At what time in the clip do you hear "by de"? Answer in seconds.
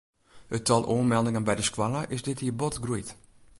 1.47-1.61